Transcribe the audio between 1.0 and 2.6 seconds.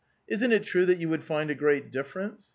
would find a great difference